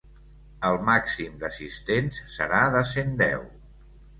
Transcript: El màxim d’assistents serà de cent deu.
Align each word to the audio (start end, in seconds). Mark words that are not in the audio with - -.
El 0.69 0.77
màxim 0.87 1.35
d’assistents 1.45 2.19
serà 2.39 2.65
de 2.77 2.85
cent 2.95 3.17
deu. 3.25 3.47